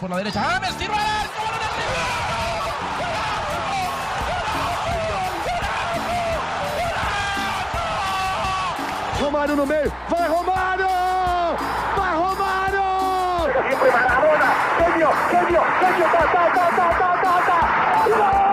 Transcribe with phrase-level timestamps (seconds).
[0.00, 0.40] por la derecha.
[0.42, 1.42] ¡James, tiro al arco!
[9.20, 10.86] Romário no meio, vai Romário!
[11.96, 12.82] Vai Romário!
[13.66, 18.08] Siempre Maradona, genio, genio, genio, ta, ta, ta, ta, ta, ta, ta.
[18.08, 18.47] ¡Gol!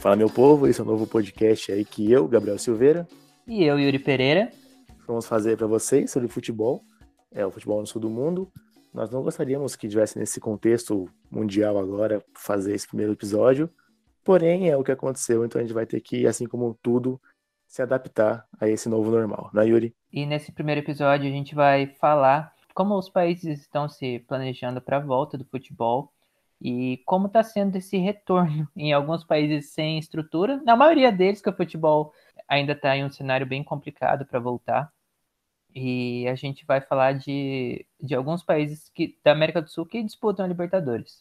[0.00, 3.06] Fala, meu povo, esse é um novo podcast aí que eu, Gabriel Silveira.
[3.46, 4.50] E eu, Yuri Pereira.
[5.06, 6.82] Vamos fazer para vocês sobre futebol.
[7.30, 8.50] É o futebol no sul do mundo.
[8.94, 13.68] Nós não gostaríamos que tivesse nesse contexto mundial agora fazer esse primeiro episódio,
[14.24, 17.20] porém é o que aconteceu, então a gente vai ter que, assim como tudo,
[17.68, 19.94] se adaptar a esse novo normal, não é, Yuri?
[20.10, 24.96] E nesse primeiro episódio a gente vai falar como os países estão se planejando para
[24.96, 26.10] a volta do futebol
[26.60, 31.48] e como está sendo esse retorno em alguns países sem estrutura, na maioria deles que
[31.48, 32.12] o futebol
[32.46, 34.92] ainda está em um cenário bem complicado para voltar.
[35.74, 40.02] E a gente vai falar de, de alguns países que, da América do Sul que
[40.02, 41.20] disputam a Libertadores.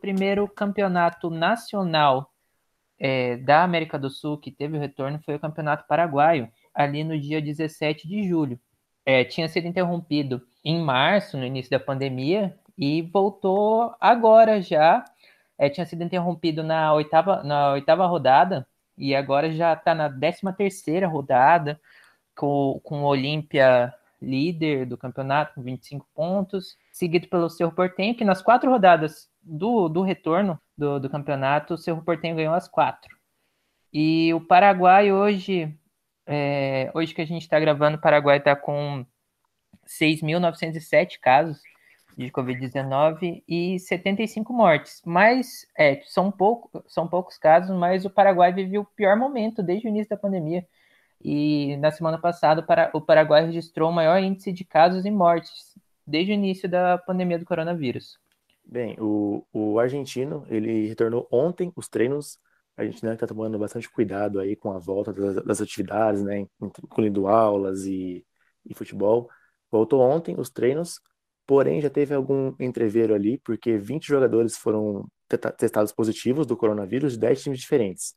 [0.00, 2.33] Primeiro campeonato nacional
[2.98, 7.18] é, da América do Sul que teve o retorno foi o Campeonato Paraguaio, ali no
[7.18, 8.58] dia 17 de julho.
[9.04, 15.04] É, tinha sido interrompido em março, no início da pandemia, e voltou agora já.
[15.58, 18.66] É, tinha sido interrompido na oitava, na oitava rodada,
[18.96, 21.80] e agora já está na décima terceira rodada,
[22.34, 28.24] com, com o Olímpia líder do campeonato com 25 pontos, seguido pelo Cerro Portenho, que
[28.24, 33.16] nas quatro rodadas do, do retorno do, do campeonato, o Cerro Portenho ganhou as quatro.
[33.92, 35.72] E o Paraguai hoje,
[36.26, 39.06] é, hoje que a gente está gravando, o Paraguai está com
[39.86, 41.60] 6.907 casos
[42.16, 45.02] de Covid-19 e 75 mortes.
[45.04, 49.86] Mas é, são, pouco, são poucos casos, mas o Paraguai viveu o pior momento desde
[49.86, 50.66] o início da pandemia.
[51.22, 55.74] E na semana passada, o Paraguai registrou o maior índice de casos e mortes
[56.06, 58.18] desde o início da pandemia do coronavírus.
[58.64, 62.38] Bem, o, o argentino, ele retornou ontem os treinos.
[62.76, 67.28] A Argentina está tomando bastante cuidado aí com a volta das, das atividades, né, incluindo
[67.28, 68.26] aulas e,
[68.64, 69.28] e futebol.
[69.70, 71.00] Voltou ontem os treinos,
[71.46, 75.06] porém já teve algum entreveiro ali, porque 20 jogadores foram
[75.56, 78.14] testados positivos do coronavírus de 10 times diferentes.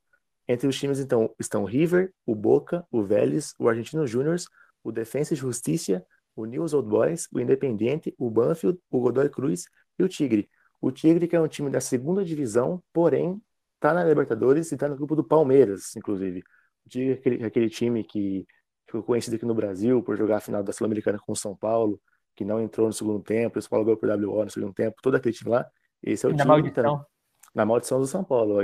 [0.47, 4.37] Entre os times, então, estão o River, o Boca, o Vélez, o Argentino Júnior,
[4.83, 6.05] o Defensa e Justiça,
[6.35, 9.65] o News Old Boys, o Independiente, o Banfield, o Godoy Cruz
[9.97, 10.49] e o Tigre.
[10.81, 13.41] O Tigre, que é um time da segunda divisão, porém
[13.75, 16.43] está na Libertadores e está no grupo do Palmeiras, inclusive.
[16.85, 18.45] O Tigre é aquele, aquele time que
[18.85, 21.99] ficou conhecido aqui no Brasil por jogar a final da Sul-Americana com o São Paulo,
[22.35, 24.97] que não entrou no segundo tempo, o São Paulo ganhou por WO no segundo tempo,
[25.01, 25.67] todo aquele time lá.
[26.01, 27.05] Esse é o na time maldição.
[27.53, 28.59] na maldição do São Paulo.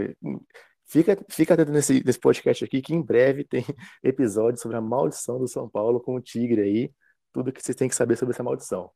[0.85, 3.63] Fica, fica atento nesse, nesse podcast aqui, que em breve tem
[4.03, 6.93] episódio sobre a maldição do São Paulo com o Tigre aí,
[7.31, 8.91] tudo que vocês têm que saber sobre essa maldição.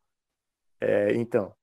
[0.79, 1.53] É, então,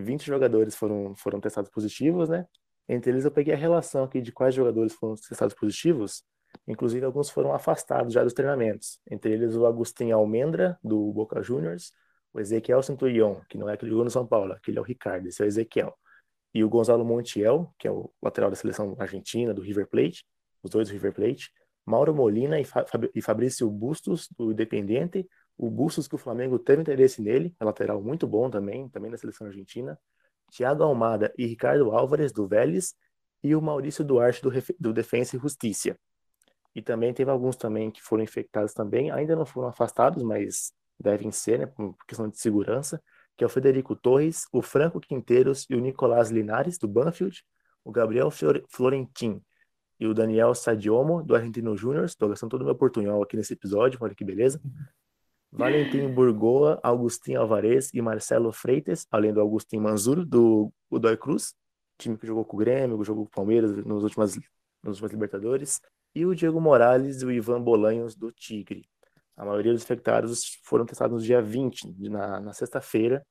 [0.00, 2.46] 20 jogadores foram, foram testados positivos, né?
[2.88, 6.24] Entre eles eu peguei a relação aqui de quais jogadores foram testados positivos.
[6.66, 8.98] Inclusive, alguns foram afastados já dos treinamentos.
[9.08, 11.92] Entre eles, o Agustin Almendra, do Boca Juniors,
[12.32, 14.84] o Ezequiel Centurion, que não é aquele que jogou no São Paulo, aquele é o
[14.84, 15.96] Ricardo, esse é o Ezequiel.
[16.52, 20.24] E o Gonzalo Montiel, que é o lateral da seleção argentina, do River Plate,
[20.62, 21.50] os dois do River Plate.
[21.86, 25.28] Mauro Molina e, Fabrício Bustos, do Independiente,
[25.60, 29.18] o Bustos, que o Flamengo teve interesse nele, é lateral muito bom também, também da
[29.18, 29.98] seleção argentina.
[30.50, 32.94] Thiago Almada e Ricardo Álvares, do Vélez.
[33.42, 35.98] E o Maurício Duarte, do, do Defensa e Justiça.
[36.74, 41.30] E também teve alguns também que foram infectados também, ainda não foram afastados, mas devem
[41.30, 43.02] ser, né, por questão de segurança,
[43.36, 47.44] que é o Federico Torres, o Franco Quinteiros e o Nicolás Linares, do Banfield,
[47.84, 48.30] o Gabriel
[48.68, 49.42] Florentin
[49.98, 52.06] e o Daniel Sadiomo, do Argentino Júnior.
[52.06, 54.60] Estou gastando todo o meu portunhol aqui nesse episódio, olha que beleza.
[55.52, 61.54] Valentim Burgoa, Augustin Alvarez e Marcelo Freitas, além do Augustin Manzur, do Godoy Cruz,
[61.98, 64.36] time que jogou com o Grêmio, jogou com o Palmeiras nos últimas,
[64.82, 65.80] nos últimos Libertadores,
[66.14, 68.88] e o Diego Morales e o Ivan Bolanhos, do Tigre.
[69.36, 73.24] A maioria dos infectados foram testados no dia 20, na, na sexta-feira,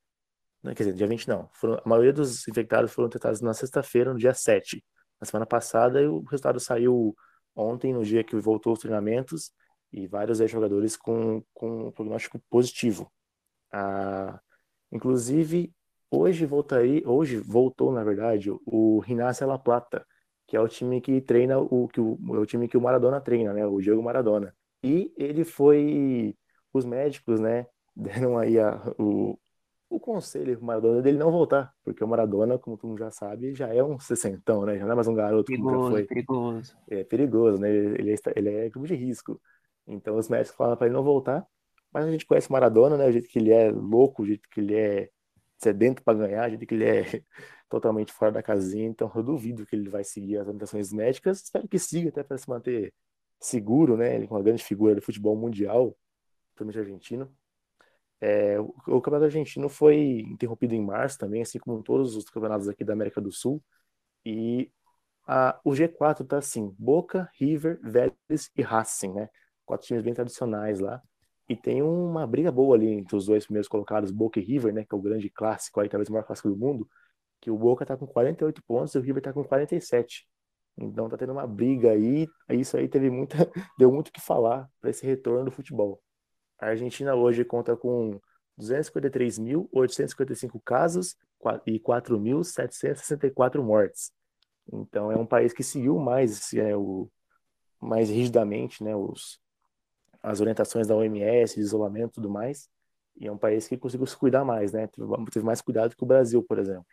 [0.64, 1.50] Não, quer dizer, dia 20 não.
[1.54, 4.84] Foram, a maioria dos infectados foram testados na sexta-feira, no dia 7.
[5.22, 7.16] Na semana passada, e o resultado saiu
[7.56, 9.52] ontem, no dia que voltou os treinamentos,
[9.92, 13.12] e vários jogadores com, com prognóstico positivo.
[13.72, 14.40] Ah,
[14.92, 15.74] inclusive,
[16.12, 20.06] hoje voltaria, hoje voltou, na verdade, o Rinácia La Plata,
[20.48, 23.22] que é o time que treina o que o, é o time que o Maradona
[23.22, 23.66] treina, né?
[23.66, 24.56] O Diego Maradona.
[24.84, 26.36] E ele foi
[26.74, 29.38] os médicos, né, deram aí a, o,
[29.90, 33.54] o conselho pro Maradona dele não voltar, porque o Maradona, como todo mundo já sabe,
[33.54, 34.78] já é um sessentão, né?
[34.78, 36.06] Já não é mais um garoto perigoso, como foi.
[36.06, 36.78] Perigoso.
[36.90, 37.70] É perigoso, né?
[37.70, 39.42] Ele é, ele é grupo de risco.
[39.90, 41.46] Então os médicos falaram para ele não voltar,
[41.92, 43.08] mas a gente conhece Maradona, né?
[43.08, 45.10] O jeito que ele é louco, o jeito que ele é
[45.58, 47.04] sedento para ganhar, o jeito que ele é
[47.70, 48.88] totalmente fora da casinha.
[48.88, 51.42] Então eu duvido que ele vai seguir as orientações médicas.
[51.44, 52.94] Espero que siga até para se manter
[53.40, 54.16] seguro, né?
[54.16, 55.98] Ele é uma grande figura do futebol mundial,
[56.56, 57.36] principalmente argentino.
[58.22, 62.68] É, o, o campeonato argentino foi interrompido em março também, assim como todos os campeonatos
[62.68, 63.64] aqui da América do Sul.
[64.26, 64.72] E
[65.28, 69.30] a, o G4 tá assim: Boca, River, Vélez e Racing, né?
[69.70, 71.00] Quatro times bem tradicionais lá.
[71.48, 74.84] E tem uma briga boa ali entre os dois primeiros colocados, Boca e River, né?
[74.84, 76.90] Que é o grande clássico aí, talvez o maior clássico do mundo.
[77.40, 80.28] Que o Boca tá com 48 pontos e o River tá com 47.
[80.76, 82.28] Então tá tendo uma briga aí.
[82.50, 83.38] Isso aí teve muita,
[83.78, 86.02] deu muito o que falar para esse retorno do futebol.
[86.58, 88.20] A Argentina hoje conta com
[88.60, 91.16] 253.855 casos
[91.68, 94.12] e 4.764 mortes.
[94.74, 97.08] Então é um país que seguiu mais, é, o,
[97.80, 99.40] mais rigidamente né, os,
[100.22, 102.70] as orientações da OMS, de isolamento e tudo mais.
[103.18, 104.88] E é um país que conseguiu se cuidar mais, né?
[104.88, 106.86] Teve, mais cuidado que o Brasil, por exemplo.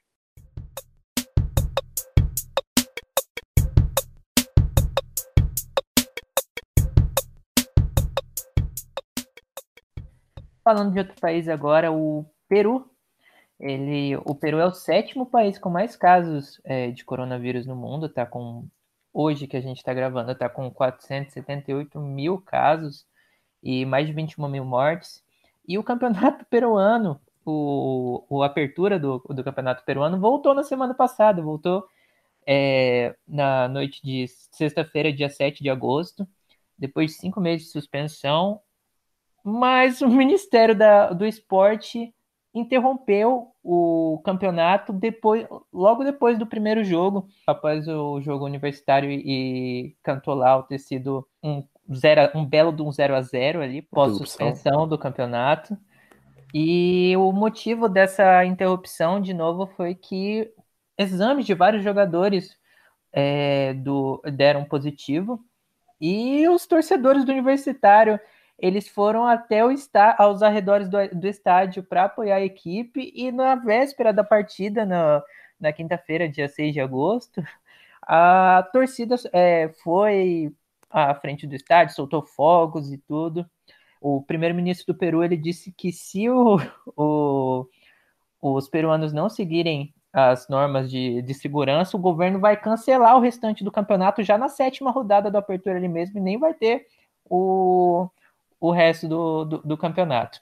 [10.63, 12.91] Falando de outro país agora, o Peru.
[13.59, 18.09] Ele, o Peru é o sétimo país com mais casos é, de coronavírus no mundo.
[18.09, 18.67] Tá com
[19.13, 23.07] hoje que a gente está gravando, está com 478 mil casos
[23.67, 25.25] e mais de 21 mil mortes.
[25.67, 31.43] E o campeonato peruano, o, o apertura do, do campeonato peruano voltou na semana passada,
[31.43, 31.85] voltou
[32.47, 36.27] é, na noite de sexta-feira, dia 7 de agosto.
[36.79, 38.61] Depois de cinco meses de suspensão,
[39.43, 42.15] mas o Ministério da, do Esporte
[42.55, 50.63] interrompeu o campeonato depois, logo depois do primeiro jogo, após o jogo universitário e Cantolau
[50.63, 51.63] ter sido um,
[51.95, 55.77] zero, um belo de um 0 a 0 ali, pós-suspensão do campeonato.
[56.55, 60.51] E o motivo dessa interrupção, de novo, foi que
[60.97, 62.57] exames de vários jogadores
[63.13, 65.41] é, do, deram positivo.
[66.01, 68.21] E os torcedores do Universitário
[68.59, 73.13] eles foram até o está, aos arredores do, do estádio para apoiar a equipe.
[73.15, 75.23] E na véspera da partida, na,
[75.61, 77.43] na quinta-feira, dia 6 de agosto,
[78.03, 80.53] a torcida é, foi
[80.91, 83.47] à frente do estádio, soltou fogos e tudo.
[84.01, 86.59] O primeiro-ministro do Peru ele disse que se o,
[86.97, 87.67] o,
[88.41, 93.63] os peruanos não seguirem as normas de, de segurança, o governo vai cancelar o restante
[93.63, 96.87] do campeonato já na sétima rodada da apertura ali mesmo e nem vai ter
[97.29, 98.09] o,
[98.59, 100.41] o resto do, do, do, campeonato.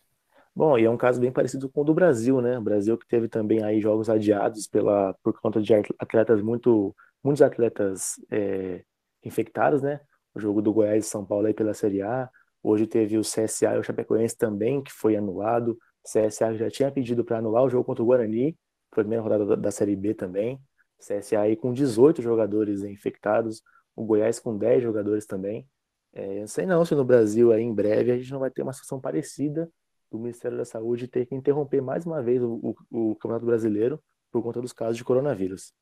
[0.55, 2.57] Bom, e é um caso bem parecido com o do Brasil, né?
[2.57, 7.43] O Brasil que teve também aí jogos adiados pela, por conta de atletas muito, muitos
[7.43, 8.85] atletas é,
[9.25, 10.01] infectados, né?
[10.35, 12.29] O jogo do Goiás e São Paulo aí pela Série A.
[12.63, 15.79] Hoje teve o CSA e o Chapecoense também, que foi anulado.
[16.03, 18.57] O CSA já tinha pedido para anular o jogo contra o Guarani,
[18.91, 20.61] primeira rodada da, Série B também.
[20.99, 23.63] CSA aí com 18 jogadores infectados,
[23.95, 25.69] o Goiás com 10 jogadores também.
[26.13, 28.63] É, não sei não se no Brasil aí em breve a gente não vai ter
[28.63, 29.69] uma situação parecida
[30.11, 34.01] do Ministério da Saúde ter que interromper mais uma vez o, o, o Campeonato Brasileiro
[34.31, 35.73] por conta dos casos de coronavírus.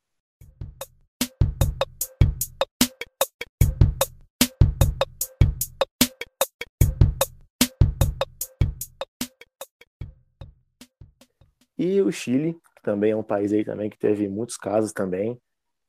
[11.85, 15.37] E o Chile, que também é um país aí também que teve muitos casos também,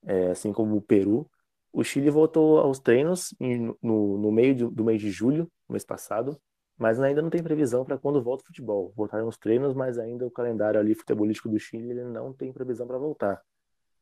[0.03, 1.29] é, assim como o Peru,
[1.71, 6.35] o Chile voltou aos treinos no, no, meio do, do mês de julho, mês passado,
[6.79, 8.91] mas ainda não tem previsão para quando volta o futebol.
[8.95, 12.87] Voltaram os treinos, mas ainda o calendário ali futebolístico do Chile ele não tem previsão
[12.87, 13.39] para voltar.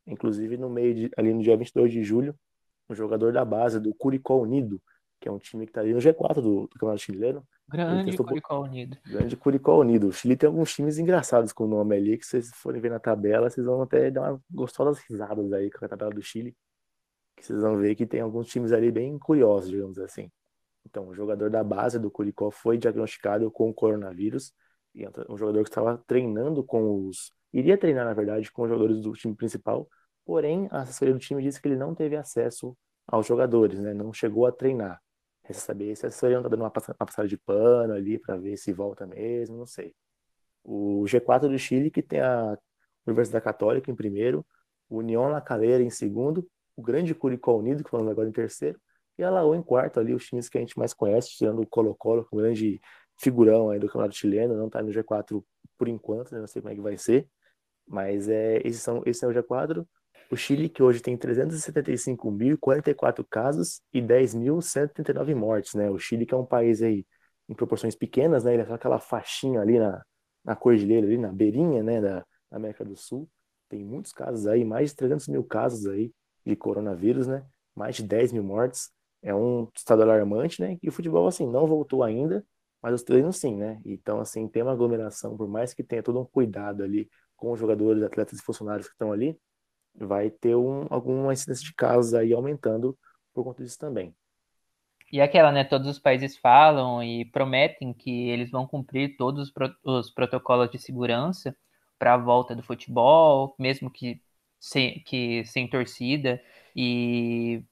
[0.08, 2.34] Inclusive, no meio de, ali no dia 22 de julho,
[2.90, 4.82] um jogador da base do Curicó Unido,
[5.20, 7.46] que é um time que está ali no G4 do, do Campeonato Chileno.
[7.72, 8.98] Grande Curicó Unido.
[9.06, 10.08] Grande Curicó Unido.
[10.08, 13.00] O Chile tem alguns times engraçados com o nome ali, que vocês forem ver na
[13.00, 16.56] tabela, vocês vão até dar uma gostosas risadas aí com a tabela do Chile
[17.42, 20.32] que vocês vão ver que tem alguns times ali bem curiosos, digamos assim.
[20.86, 24.54] Então, o jogador da base do Curicó foi diagnosticado com coronavírus,
[24.94, 29.02] e um jogador que estava treinando com os iria treinar, na verdade, com os jogadores
[29.02, 29.88] do time principal,
[30.26, 33.94] porém, a assessoria do time disse que ele não teve acesso aos jogadores, né?
[33.94, 35.02] Não chegou a treinar.
[35.44, 38.58] Resta saber se a assessoria não está dando uma passada de pano ali para ver
[38.58, 39.96] se volta mesmo, não sei.
[40.64, 42.58] O G4 do Chile, que tem a
[43.06, 44.46] Universidade Católica em primeiro,
[44.90, 48.80] União La Calera em segundo, o grande Curicó Unido, que falamos agora em terceiro,
[49.18, 51.68] e a Laú em quarto ali, os times que a gente mais conhece, tirando o
[51.68, 52.80] Colo-Colo, o grande
[53.20, 55.44] figurão aí do campeonato chileno, não está no G4
[55.78, 56.40] por enquanto, né?
[56.40, 57.28] não sei como é que vai ser,
[57.88, 59.86] mas é, esses são, esse é o G4.
[60.32, 65.90] O Chile, que hoje tem 375.044 casos e 10.139 mortes, né?
[65.90, 67.06] O Chile, que é um país aí
[67.50, 68.54] em proporções pequenas, né?
[68.54, 70.02] Ele é aquela faixinha ali na,
[70.42, 72.00] na cordilheira, ali na beirinha, né?
[72.00, 72.20] Da,
[72.50, 73.30] da América do Sul.
[73.68, 76.14] Tem muitos casos aí, mais de 300 mil casos aí
[76.46, 77.46] de coronavírus, né?
[77.76, 78.90] Mais de 10 mil mortes.
[79.22, 80.78] É um estado alarmante, né?
[80.82, 82.42] E o futebol, assim, não voltou ainda,
[82.82, 83.82] mas os treinos sim, né?
[83.84, 87.60] Então, assim, tem uma aglomeração, por mais que tenha todo um cuidado ali com os
[87.60, 89.38] jogadores, atletas e funcionários que estão ali,
[89.96, 92.98] vai ter um, alguma incidência de casos aí aumentando
[93.34, 94.16] por conta disso também.
[95.12, 95.64] E aquela, né?
[95.64, 100.72] Todos os países falam e prometem que eles vão cumprir todos os, pro, os protocolos
[100.72, 101.56] de segurança
[102.00, 104.22] para a volta do futebol, mesmo que
[104.60, 106.42] sem, que sem torcida,
[106.76, 107.64] e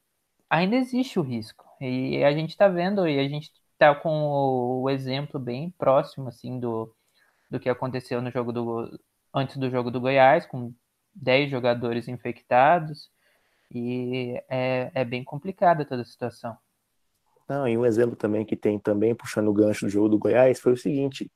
[0.50, 1.66] ainda existe o risco.
[1.82, 6.60] E a gente está vendo, e a gente está com o exemplo bem próximo assim
[6.60, 6.94] do,
[7.50, 9.00] do que aconteceu no jogo do
[9.34, 10.74] antes do jogo do Goiás, com
[11.14, 13.10] 10 jogadores infectados,
[13.72, 16.58] e é, é bem complicada toda a situação.
[17.48, 20.60] Não, e um exemplo também que tem também, puxando o gancho do jogo do Goiás,
[20.60, 21.32] foi o seguinte,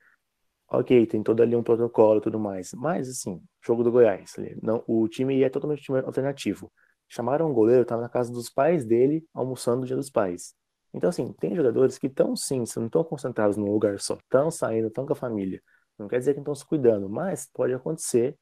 [0.67, 4.83] ok, tem todo ali um protocolo e tudo mais, mas assim, jogo do Goiás, não,
[4.87, 6.71] o time é totalmente time alternativo.
[7.07, 10.55] Chamaram um goleiro, estava na casa dos pais dele, almoçando no dia dos pais.
[10.93, 14.87] Então, assim, tem jogadores que estão sim, não estão concentrados num lugar só, estão saindo,
[14.87, 15.61] estão com a família.
[15.97, 18.37] Não quer dizer que estão se cuidando, mas pode acontecer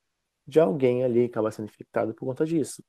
[0.51, 2.83] de alguém ali acabar sendo infectado por conta disso.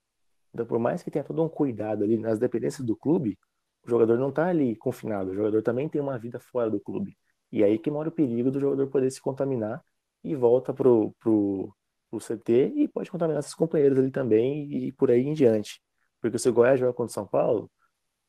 [0.53, 3.39] Então, por mais que tenha todo um cuidado ali nas dependências do clube,
[3.85, 7.17] o jogador não está ali confinado, o jogador também tem uma vida fora do clube.
[7.53, 9.83] E aí que mora o perigo do jogador poder se contaminar
[10.25, 11.75] e volta pro, pro,
[12.11, 15.81] pro CT e pode contaminar seus companheiros ali também e por aí em diante.
[16.21, 17.71] Porque se o Goiás joga contra o São Paulo,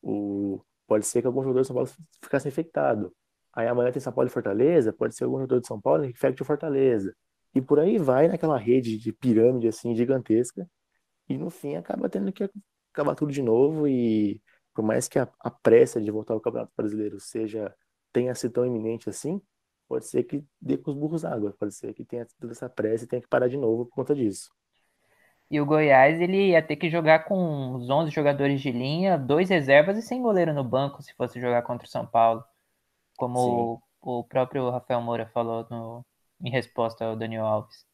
[0.02, 1.90] o, pode ser que algum jogador de São Paulo
[2.22, 3.14] ficasse infectado.
[3.52, 6.10] Aí amanhã tem São Paulo e Fortaleza, pode ser algum jogador de São Paulo que
[6.10, 7.14] infecte o Fortaleza.
[7.54, 10.68] E por aí vai naquela rede de pirâmide assim gigantesca.
[11.28, 12.50] E no fim acaba tendo que
[12.92, 13.86] acabar tudo de novo.
[13.86, 14.42] E
[14.74, 17.74] por mais que a, a pressa de voltar ao Campeonato Brasileiro seja
[18.12, 19.42] tenha sido tão iminente assim,
[19.88, 21.54] pode ser que dê com os burros água.
[21.58, 24.14] Pode ser que tenha toda essa pressa e tenha que parar de novo por conta
[24.14, 24.50] disso.
[25.50, 29.50] E o Goiás ele ia ter que jogar com os 11 jogadores de linha, dois
[29.50, 32.42] reservas e sem goleiro no banco se fosse jogar contra o São Paulo.
[33.16, 36.04] Como o, o, próprio Rafael Moura falou no,
[36.42, 37.84] em resposta ao Daniel Alves.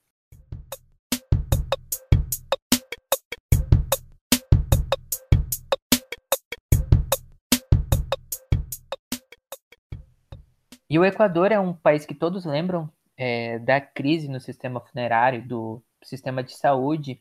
[10.91, 15.47] E o Equador é um país que todos lembram é, da crise no sistema funerário,
[15.47, 17.21] do sistema de saúde,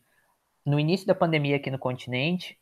[0.66, 2.58] no início da pandemia aqui no continente,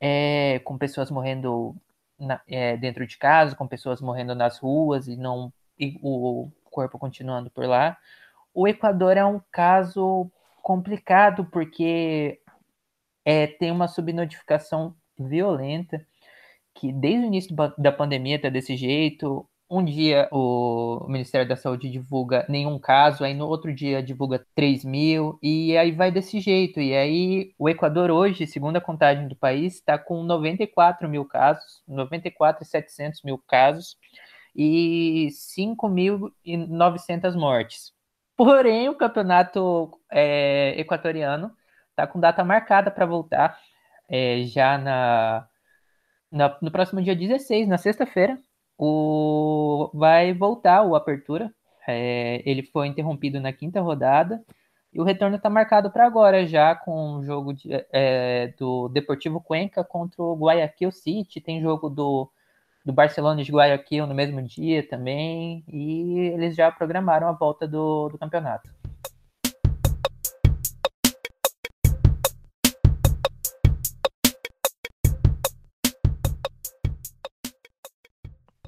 [0.00, 1.74] é, com pessoas morrendo
[2.18, 6.98] na, é, dentro de casa, com pessoas morrendo nas ruas e não e o corpo
[6.98, 7.96] continuando por lá.
[8.54, 10.30] O Equador é um caso
[10.62, 12.40] complicado porque
[13.24, 16.04] é, tem uma subnotificação violenta
[16.74, 21.88] que desde o início da pandemia está desse jeito um dia o Ministério da Saúde
[21.88, 26.78] divulga nenhum caso, aí no outro dia divulga 3 mil, e aí vai desse jeito.
[26.78, 31.82] E aí o Equador hoje, segundo a contagem do país, está com 94 mil casos,
[31.88, 33.96] 94 e 700 mil casos,
[34.54, 37.92] e 5.900 mortes.
[38.36, 41.52] Porém, o campeonato é, equatoriano
[41.90, 43.58] está com data marcada para voltar
[44.08, 45.48] é, já na,
[46.30, 48.38] na, no próximo dia 16, na sexta-feira,
[48.78, 51.52] o, vai voltar o Apertura.
[51.86, 54.44] É, ele foi interrompido na quinta rodada
[54.92, 59.40] e o retorno está marcado para agora, já com o jogo de, é, do Deportivo
[59.40, 61.40] Cuenca contra o Guayaquil City.
[61.40, 62.30] Tem jogo do,
[62.84, 65.64] do Barcelona de Guayaquil no mesmo dia também.
[65.68, 68.68] E eles já programaram a volta do, do campeonato.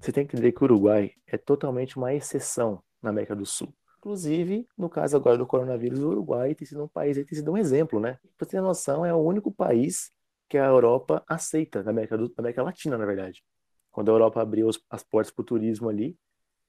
[0.00, 3.74] Você tem que entender que o Uruguai é totalmente uma exceção na América do Sul.
[3.98, 7.56] Inclusive, no caso agora do coronavírus, o Uruguai tem sido um país, tem sido um
[7.56, 8.18] exemplo, né?
[8.36, 10.10] Pra você ter noção, é o único país
[10.46, 13.42] que a Europa aceita, na América, do, na América Latina, na verdade.
[13.94, 16.18] Quando a Europa abriu as portas para o turismo ali,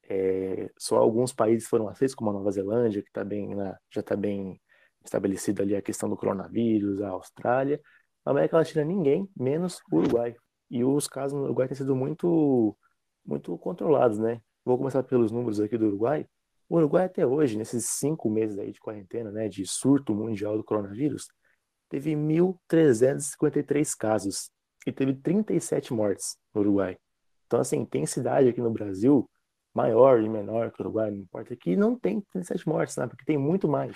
[0.07, 3.49] é, só alguns países foram aceitos, como a Nova Zelândia, que tá bem
[3.91, 4.61] já está bem
[5.03, 7.81] estabelecida ali a questão do coronavírus, a Austrália.
[8.23, 10.35] Na América Latina, ninguém, menos o Uruguai.
[10.69, 12.77] E os casos no Uruguai têm sido muito,
[13.25, 14.39] muito controlados, né?
[14.63, 16.27] Vou começar pelos números aqui do Uruguai.
[16.69, 20.63] O Uruguai até hoje, nesses cinco meses aí de quarentena, né, de surto mundial do
[20.63, 21.27] coronavírus,
[21.89, 24.51] teve 1.353 casos
[24.85, 26.99] e teve 37 mortes no Uruguai.
[27.55, 29.29] Então, assim, tem cidade aqui no Brasil,
[29.73, 33.07] maior e menor que o Uruguai, não importa, que não tem 37 mortes, né?
[33.07, 33.95] Porque tem muito mais.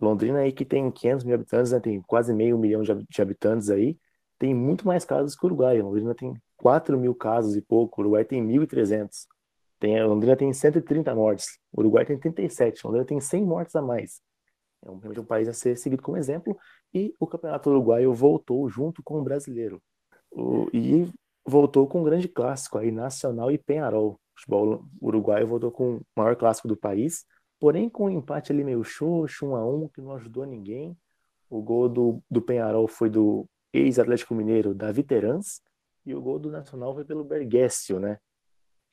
[0.00, 1.80] Londrina aí que tem 500 mil habitantes, né?
[1.80, 3.98] Tem quase meio milhão de habitantes aí,
[4.38, 5.82] tem muito mais casos que o Uruguai.
[5.82, 9.26] Londrina tem 4 mil casos e pouco, o Uruguai tem 1.300.
[9.80, 14.20] Tem, Londrina tem 130 mortes, o Uruguai tem 37, Londrina tem 100 mortes a mais.
[14.84, 16.56] É um, um país a ser seguido como exemplo,
[16.94, 19.82] e o Campeonato Uruguaio voltou junto com o brasileiro.
[20.30, 21.10] O, e
[21.46, 24.12] voltou com um grande clássico aí, Nacional e Penharol.
[24.12, 27.24] O futebol uruguaio voltou com o maior clássico do país,
[27.58, 30.96] porém com um empate ali meio xoxo, um a um, que não ajudou ninguém.
[31.48, 35.60] O gol do, do Penharol foi do ex-Atlético Mineiro, Davi Terans,
[36.06, 38.18] e o gol do Nacional foi pelo Bergessio, né?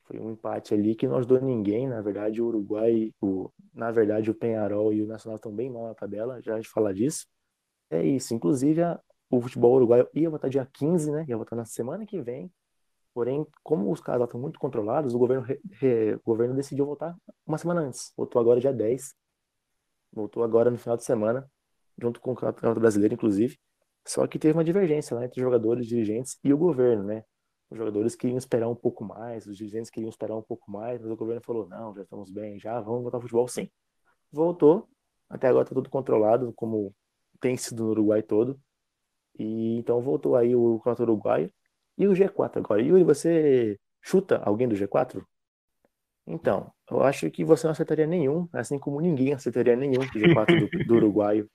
[0.03, 1.87] Foi um empate ali que não ajudou ninguém.
[1.87, 5.87] Na verdade, o Uruguai, o, na verdade, o Penharol e o Nacional estão bem mal
[5.87, 7.25] na tabela, já a gente fala disso.
[7.89, 8.33] É isso.
[8.33, 8.99] Inclusive, a,
[9.29, 11.25] o futebol uruguaio ia votar dia 15, né?
[11.27, 12.51] Ia votar na semana que vem.
[13.13, 17.15] Porém, como os casos estão muito controlados, o governo, re, re, o governo decidiu votar
[17.45, 18.13] uma semana antes.
[18.15, 19.15] Votou agora dia 10.
[20.11, 21.49] Voltou agora no final de semana,
[21.97, 23.57] junto com o Campeonato Brasileiro, inclusive.
[24.05, 27.23] Só que teve uma divergência lá entre jogadores, dirigentes e o governo, né?
[27.69, 31.11] Os jogadores queriam esperar um pouco mais, os dirigentes queriam esperar um pouco mais, mas
[31.11, 33.69] o governo falou: não, já estamos bem, já vamos voltar ao futebol sim.
[34.31, 34.87] Voltou,
[35.29, 36.95] até agora está tudo controlado, como
[37.41, 38.59] tem sido no Uruguai todo.
[39.37, 41.51] E então voltou aí o campeonato uruguaio
[41.97, 42.81] e o G4 agora.
[42.81, 45.23] Yuri, você chuta alguém do G4?
[46.25, 50.59] Então, eu acho que você não acertaria nenhum, assim como ninguém acertaria nenhum do G4
[50.59, 51.49] do, do uruguaio,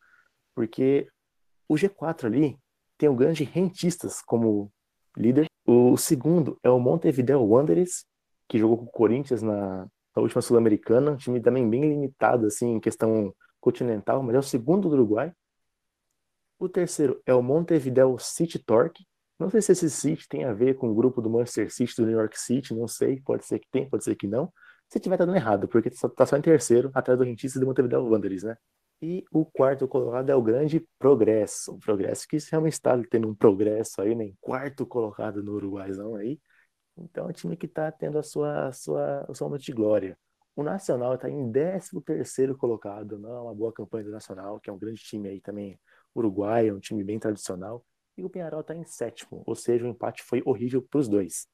[0.55, 1.09] porque
[1.68, 2.59] o G4 ali
[2.97, 4.73] tem o grande rentistas como
[5.16, 8.05] líder o segundo é o Montevideo Wanderers,
[8.49, 12.75] que jogou com o Corinthians na, na última Sul-Americana, um time também bem limitado assim
[12.75, 15.33] em questão continental, mas é o segundo do Uruguai.
[16.62, 19.05] O terceiro é o Montevideo City Torque.
[19.37, 22.07] Não sei se esse City tem a ver com o grupo do Manchester City, do
[22.07, 24.48] New York City, não sei, pode ser que tem, pode ser que não.
[24.88, 27.66] Se tiver, tá dando errado, porque tá só em terceiro, atrás do Rentistas e do
[27.66, 28.57] Montevideo Wanderers, né?
[29.03, 31.72] E o quarto colocado é o grande Progresso.
[31.72, 34.33] O Progresso que realmente está tendo um progresso aí, né?
[34.40, 36.38] Quarto colocado no Uruguaizão aí.
[36.96, 39.72] Então é um time que está tendo a sua, a sua, o seu momento de
[39.72, 40.16] glória.
[40.55, 44.70] O Nacional está em 13 terceiro colocado, não é uma boa campanha do Nacional, que
[44.70, 45.77] é um grande time aí também
[46.14, 47.85] uruguai, é um time bem tradicional.
[48.16, 51.48] E o Penharol está em sétimo, ou seja, o empate foi horrível para os dois.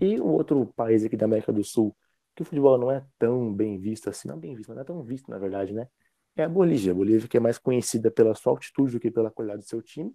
[0.00, 1.94] E um outro país aqui da América do Sul,
[2.34, 4.84] que o futebol não é tão bem visto assim, não bem visto, mas não é
[4.84, 5.86] tão visto, na verdade, né?
[6.34, 6.90] É a Bolívia.
[6.92, 9.80] A Bolívia que é mais conhecida pela sua altitude do que pela qualidade do seu
[9.80, 10.12] time.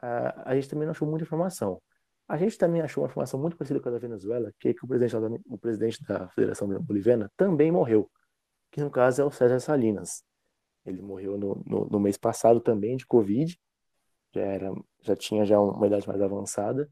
[0.00, 1.82] a gente também não achou muita informação.
[2.30, 4.84] A gente também achou uma informação muito parecida com a da Venezuela, que, é que
[4.84, 8.08] o, presidente da, o presidente da Federação Boliviana também morreu,
[8.70, 10.22] que no caso é o César Salinas.
[10.86, 13.58] Ele morreu no, no, no mês passado também de Covid,
[14.32, 16.88] já, era, já tinha já uma idade mais avançada,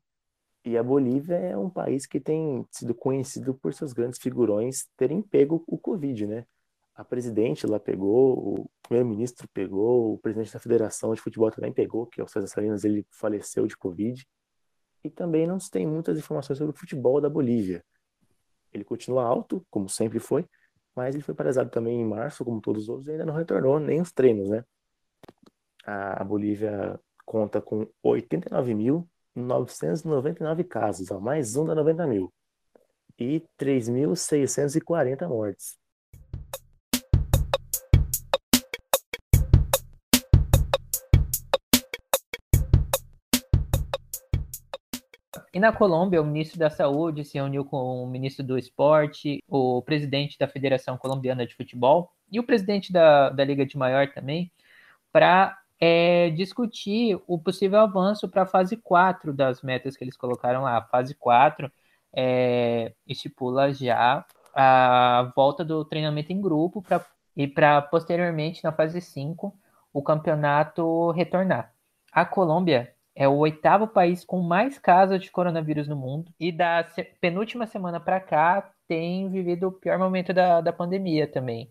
[0.64, 5.22] e a Bolívia é um país que tem sido conhecido por seus grandes figurões terem
[5.22, 6.46] pego o Covid, né?
[6.96, 12.07] A presidente lá pegou, o primeiro-ministro pegou, o presidente da Federação de Futebol também pegou,
[12.07, 14.27] que é o César Salinas, ele faleceu de Covid.
[15.05, 17.85] E também não se tem muitas informações sobre o futebol da Bolívia.
[18.73, 20.45] Ele continua alto, como sempre foi,
[20.95, 23.79] mas ele foi paralisado também em março, como todos os outros, e ainda não retornou
[23.79, 24.65] nem os treinos, né?
[25.85, 32.33] A Bolívia conta com 89 mil 999 casos, ó, mais um da 90 mil.
[33.19, 35.79] E 3.640 mortes.
[45.59, 49.83] E na Colômbia, o ministro da Saúde se reuniu com o ministro do Esporte, o
[49.83, 54.53] presidente da Federação Colombiana de Futebol e o presidente da, da Liga de Maior também,
[55.11, 60.62] para é discutir o possível avanço para a fase 4 das metas que eles colocaram
[60.62, 60.77] lá.
[60.77, 61.68] A fase 4
[62.12, 67.05] é, estipula já a volta do treinamento em grupo pra,
[67.37, 69.53] e para posteriormente, na fase 5,
[69.92, 71.75] o campeonato retornar.
[72.12, 76.87] A Colômbia é o oitavo país com mais casos de coronavírus no mundo e da
[77.21, 81.69] penúltima semana para cá tem vivido o pior momento da, da pandemia também.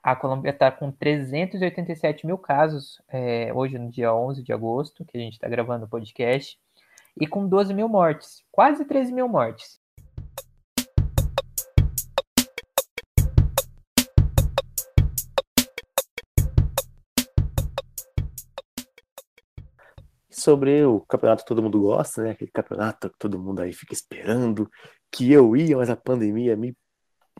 [0.00, 5.18] A Colômbia está com 387 mil casos é, hoje, no dia 11 de agosto, que
[5.18, 6.56] a gente está gravando o podcast.
[7.20, 9.77] e com 12 mil mortes, quase 13 mil mortes.
[20.30, 22.30] Sobre o campeonato que todo mundo gosta, né?
[22.30, 24.70] Aquele campeonato que todo mundo aí fica esperando,
[25.10, 26.76] que eu ia, mas a pandemia me,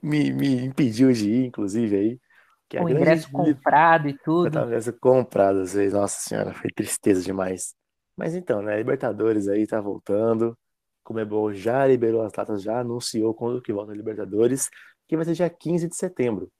[0.02, 2.20] me, me impediu de ir, inclusive, aí.
[2.68, 4.58] Que o ingresso comprado e tudo.
[4.58, 7.74] O ingresso comprado, às vezes, nossa senhora, foi tristeza demais.
[8.16, 10.58] Mas então, né, Libertadores aí tá voltando,
[11.04, 14.68] Comebol já liberou as datas, já anunciou quando que volta a Libertadores,
[15.06, 16.50] que vai ser dia 15 de setembro.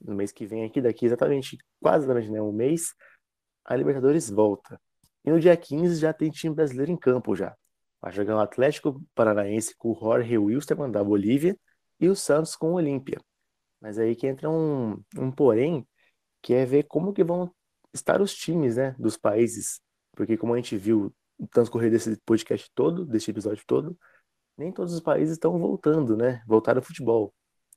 [0.00, 2.94] No mês que vem aqui, daqui exatamente, quase exatamente né, um mês,
[3.64, 4.80] a Libertadores volta.
[5.28, 7.54] E no dia 15 já tem time brasileiro em campo já.
[8.00, 11.54] Vai jogar o Atlético Paranaense com o Jorge Wilstermann da Bolívia
[12.00, 13.20] e o Santos com o Olímpia.
[13.78, 15.86] Mas aí que entra um, um porém,
[16.40, 17.54] que é ver como que vão
[17.92, 19.82] estar os times né, dos países.
[20.12, 23.98] Porque como a gente viu no transcorrer desse podcast todo, desse episódio todo,
[24.56, 26.42] nem todos os países estão voltando, né?
[26.46, 27.34] Voltaram ao futebol.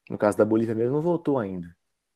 [0.10, 1.68] No caso da Bolívia mesmo, não voltou ainda.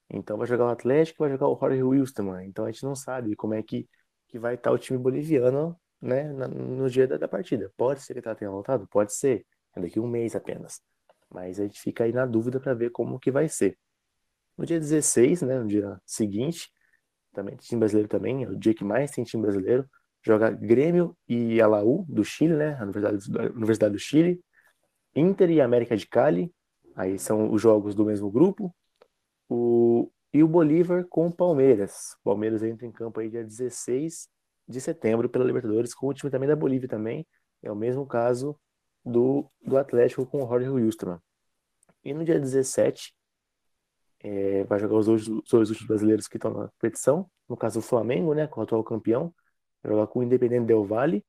[0.09, 2.47] Então vai jogar o Atlético, vai jogar o Jorge Wilstermann.
[2.47, 3.85] Então a gente não sabe como é que
[4.27, 7.71] que vai estar o time boliviano né, no dia da, partida.
[7.77, 8.87] Pode ser que ele tenha voltado?
[8.87, 9.45] Pode ser.
[9.75, 10.81] É daqui a um mês apenas.
[11.29, 13.77] Mas a gente fica aí na dúvida para ver como que vai ser.
[14.57, 16.69] No dia 16, né, no dia seguinte,
[17.33, 19.89] também time brasileiro também, é o dia que mais tem time brasileiro.
[20.23, 24.41] Joga Grêmio e Alaú, do Chile, né, a Universidade, Universidade do Chile.
[25.15, 26.53] Inter e América de Cali,
[26.95, 28.75] aí são os jogos do mesmo grupo.
[29.47, 32.13] O e o Bolívar com o Palmeiras.
[32.19, 34.27] O Palmeiras entra em campo aí dia 16
[34.67, 37.25] de setembro pela Libertadores, com o time também da Bolívia também.
[37.63, 38.59] É o mesmo caso
[39.05, 41.21] do, do Atlético com o Jorge Wilstermann.
[42.03, 43.15] E no dia 17,
[44.19, 47.31] é, vai jogar os dois, os dois últimos brasileiros que estão na competição.
[47.47, 49.33] No caso, o Flamengo, né, com o atual campeão,
[49.81, 51.23] vai jogar com o Independente Del Valle.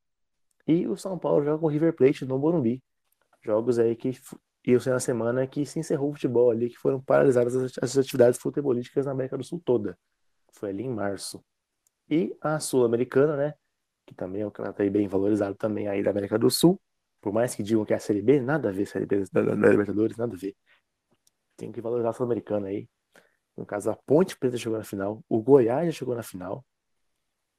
[0.67, 2.83] E o São Paulo joga com o River Plate no Morumbi.
[3.45, 4.11] Jogos aí que
[4.67, 7.97] e eu sei na semana que se encerrou o futebol ali, que foram paralisadas as
[7.97, 9.97] atividades futebolísticas na América do Sul toda.
[10.53, 11.41] Foi ali em março.
[12.11, 13.55] E a Sul-Americana, né?
[14.05, 16.81] Que também é um campeonato aí bem valorizado também aí da América do Sul.
[17.21, 19.41] Por mais que digam que é a Série B, nada a ver Série B da,
[19.41, 20.57] Libertadores, nada a ver.
[21.57, 22.89] Tem que valorizar a Sul-Americana aí.
[23.57, 26.65] No caso, a Ponte Preta chegou na final, o Goiás já chegou na final.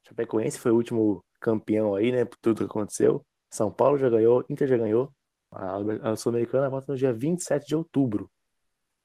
[0.06, 2.26] Chapecoense foi o último campeão aí, né?
[2.26, 3.26] Por tudo que aconteceu.
[3.50, 5.12] São Paulo já ganhou, Inter já ganhou.
[5.52, 8.30] A, a Sul-Americana volta no dia 27 de outubro.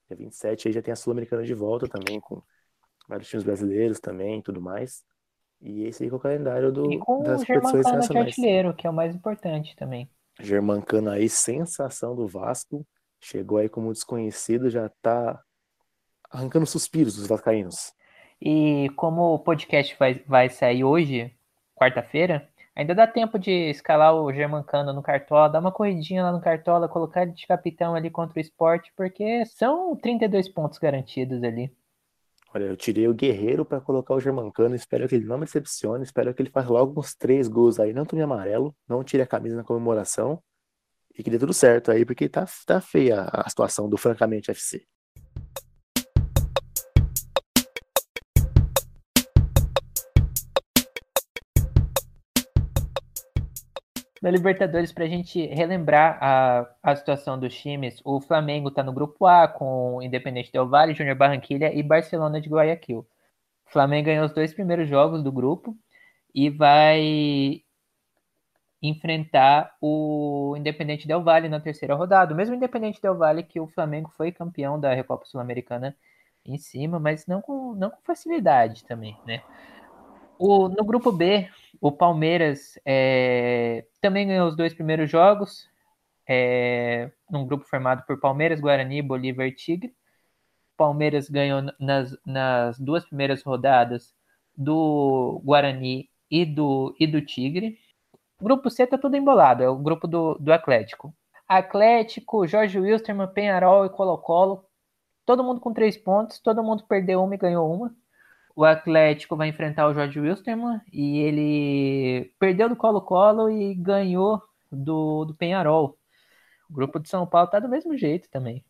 [0.09, 2.43] Dia 27 aí já tem a Sul-Americana de volta também, com
[3.09, 5.05] vários times brasileiros também e tudo mais.
[5.61, 8.29] E esse aí é o calendário do, e com das o competições internacionais.
[8.29, 10.11] artilheiro, que é o mais importante também.
[10.41, 12.87] Germancano aí, sensação do Vasco.
[13.21, 15.41] Chegou aí como desconhecido, já tá
[16.29, 17.93] arrancando suspiros dos vascaínos.
[18.41, 21.33] E como o podcast vai, vai sair hoje,
[21.77, 26.41] quarta-feira, Ainda dá tempo de escalar o Germancano no Cartola, dar uma corridinha lá no
[26.41, 31.71] Cartola, colocar ele de capitão ali contra o esporte, porque são 32 pontos garantidos ali.
[32.55, 36.05] Olha, eu tirei o Guerreiro para colocar o Germancano, espero que ele não me decepcione,
[36.05, 39.27] espero que ele faça logo uns três gols aí, não tome amarelo, não tire a
[39.27, 40.43] camisa na comemoração
[41.17, 44.87] e que dê tudo certo aí, porque tá, tá feia a situação do Francamente FC.
[54.23, 58.93] Na Libertadores, para a gente relembrar a, a situação dos times, o Flamengo está no
[58.93, 63.01] grupo A com Independente Del Valle, Júnior Barranquilha e Barcelona de Guayaquil.
[63.67, 65.77] O Flamengo ganhou os dois primeiros jogos do grupo
[66.33, 67.63] e vai
[68.81, 72.33] enfrentar o Independente Del Valle na terceira rodada.
[72.33, 75.97] O mesmo Independente Del Valle que o Flamengo foi campeão da Recopa Sul-Americana
[76.47, 79.43] em cima, mas não com, não com facilidade também, né?
[80.39, 81.49] O, no grupo B,
[81.81, 85.69] o Palmeiras é, também ganhou os dois primeiros jogos,
[86.29, 89.95] é, num grupo formado por Palmeiras, Guarani, Bolívar e Tigre.
[90.77, 94.15] Palmeiras ganhou nas, nas duas primeiras rodadas
[94.57, 97.79] do Guarani e do, e do Tigre.
[98.41, 101.15] O grupo C tá tudo embolado, é o grupo do, do Atlético.
[101.47, 104.65] Atlético, Jorge Wilstermann, Penharol e Colo-Colo.
[105.25, 107.95] Todo mundo com três pontos, todo mundo perdeu uma e ganhou uma
[108.55, 115.25] o Atlético vai enfrentar o Jorge Wilstermann e ele perdeu do Colo-Colo e ganhou do,
[115.25, 115.99] do Penharol.
[116.69, 118.65] O grupo de São Paulo tá do mesmo jeito também.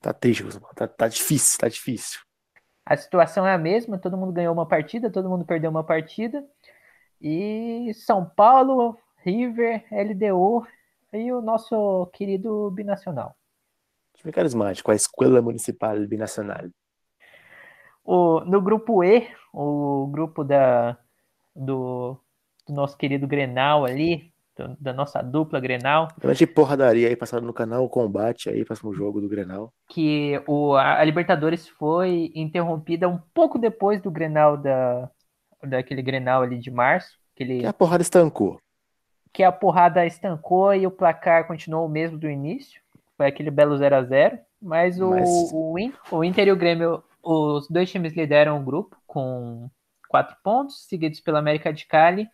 [0.00, 2.20] Tá triste, tá, tá difícil, tá difícil.
[2.86, 6.44] A situação é a mesma, todo mundo ganhou uma partida, todo mundo perdeu uma partida.
[7.20, 10.66] E São Paulo, River, LDU
[11.12, 13.36] e o nosso querido binacional.
[14.14, 16.68] Time carismático, a Escola Municipal Binacional.
[18.10, 20.96] O, no grupo E, o grupo da,
[21.54, 22.16] do,
[22.66, 24.32] do nosso querido Grenal ali,
[24.80, 26.08] da nossa dupla Grenal.
[26.18, 29.74] Grande porradaria aí passado no canal, o combate aí, próximo jogo do Grenal.
[29.90, 35.10] Que o, a Libertadores foi interrompida um pouco depois do Grenal da,
[35.62, 37.10] daquele Grenal ali de março.
[37.34, 37.60] Aquele...
[37.60, 38.58] Que a porrada estancou.
[39.34, 42.80] Que a porrada estancou e o placar continuou o mesmo do início.
[43.18, 45.28] Foi aquele belo 0 a 0 Mas, mas...
[45.52, 49.68] O, o, o Inter e o Grêmio, os dois times lideram o grupo com
[50.08, 52.26] quatro pontos, seguidos pela América de Cali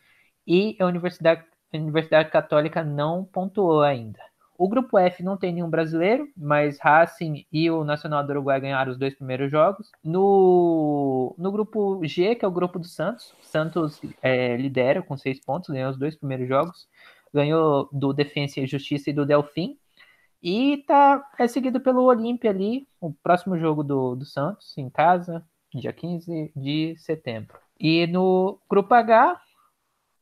[0.46, 4.20] e a Universidade, a Universidade Católica não pontuou ainda.
[4.56, 8.92] O grupo F não tem nenhum brasileiro, mas Racing e o Nacional do Uruguai ganharam
[8.92, 9.90] os dois primeiros jogos.
[10.02, 15.40] No, no grupo G, que é o grupo do Santos, Santos é, lidera com seis
[15.40, 16.86] pontos, ganhou os dois primeiros jogos.
[17.32, 19.76] Ganhou do Defensa e Justiça e do Delfim.
[20.46, 25.42] E tá, é seguido pelo Olímpia ali, o próximo jogo do, do Santos, em casa,
[25.74, 27.58] dia 15 de setembro.
[27.80, 29.40] E no grupo H,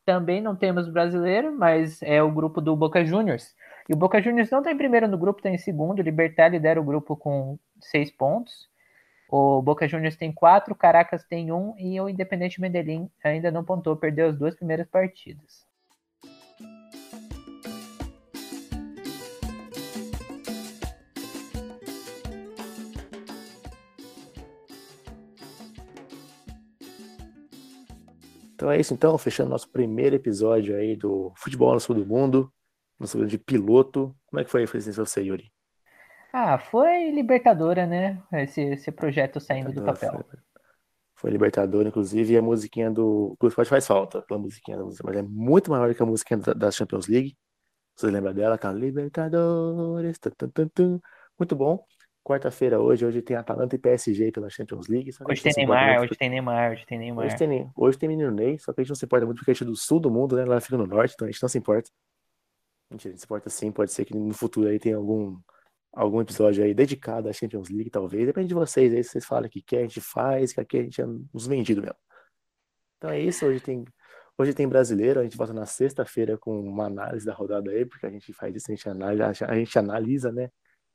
[0.04, 3.52] também não temos brasileiro, mas é o grupo do Boca Juniors.
[3.88, 5.98] E o Boca Juniors não está em primeiro no grupo, está em segundo.
[5.98, 8.68] O Libertar lidera o grupo com seis pontos.
[9.28, 13.96] O Boca Juniors tem quatro, Caracas tem um e o Independente Medellín ainda não pontou,
[13.96, 15.66] perdeu as duas primeiras partidas.
[28.62, 32.48] Então é isso então, fechando nosso primeiro episódio aí do Futebol no Sul do Mundo,
[32.96, 34.14] nosso de piloto.
[34.27, 35.53] Como é que foi a experiência você, Yuri?
[36.33, 38.22] Ah, foi libertadora, né?
[38.33, 40.12] Esse, esse projeto saindo do papel.
[40.12, 40.38] Foi,
[41.16, 43.37] foi libertadora, inclusive, e a musiquinha do.
[43.40, 46.38] O Spotify faz falta, pela musiquinha da música, mas é muito maior que a musiquinha
[46.38, 47.37] da, da Champions League.
[47.96, 48.55] Você lembra dela?
[48.55, 50.20] Aquela Libertadores.
[50.20, 51.01] Tum, tum, tum,
[51.37, 51.85] muito bom.
[52.24, 55.11] Quarta-feira hoje, hoje tem Atalanta e PSG pela Champions League.
[55.28, 57.26] hoje tem Neymar, hoje tem Neymar, hoje tem Neymar.
[57.26, 59.50] Hoje tem, hoje tem menino Ney, só que a gente não se importa muito porque
[59.50, 60.44] a gente é do sul do mundo, né?
[60.44, 61.90] Lá fica no norte, então a gente não se importa.
[62.88, 65.37] Mentira, a gente se importa sim, pode ser que no futuro aí tenha algum,
[65.92, 68.24] algum episódio aí dedicado à Champions League, talvez.
[68.24, 70.82] Depende de vocês aí, se vocês falam que quer, a gente faz, que aqui a
[70.85, 71.98] gente é uns vendidos mesmo.
[72.98, 73.85] Então é isso, hoje tem,
[74.38, 78.06] hoje tem brasileiro, a gente volta na sexta-feira com uma análise da rodada aí, porque
[78.06, 80.48] a gente faz isso, a gente analisa, a gente analisa né?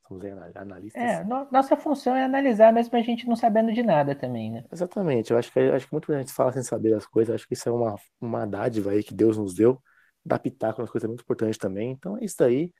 [0.08, 0.24] Somos
[0.56, 1.02] analistas.
[1.02, 4.64] É, no, nossa função é analisar, mesmo a gente não sabendo de nada também, né?
[4.72, 5.30] Exatamente.
[5.30, 7.34] Eu acho que, acho que muita gente fala sem saber as coisas.
[7.34, 9.80] Acho que isso é uma, uma dádiva aí que Deus nos deu.
[10.24, 11.92] Dar pitaco nas coisas é muito importante também.
[11.92, 12.72] Então é isso aí.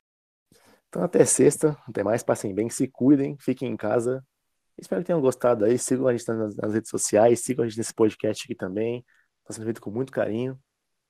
[0.88, 1.76] Então até sexta.
[1.86, 2.22] Até mais.
[2.22, 2.70] Passem bem.
[2.70, 3.36] Se cuidem.
[3.38, 4.24] Fiquem em casa.
[4.76, 5.78] Espero que tenham gostado aí.
[5.78, 7.40] Sigam a gente nas, nas redes sociais.
[7.40, 9.04] Sigam a gente nesse podcast aqui também.
[9.40, 10.58] Está sendo feito com muito carinho.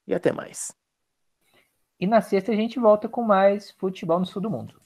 [0.07, 0.73] E até mais.
[2.01, 4.81] E na sexta a gente volta com mais futebol no sul do mundo.